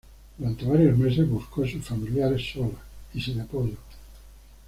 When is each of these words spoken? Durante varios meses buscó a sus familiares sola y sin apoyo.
Durante 0.35 0.65
varios 0.65 0.97
meses 0.97 1.29
buscó 1.29 1.63
a 1.63 1.67
sus 1.69 1.85
familiares 1.85 2.41
sola 2.53 2.71
y 3.13 3.21
sin 3.21 3.39
apoyo. 3.39 3.75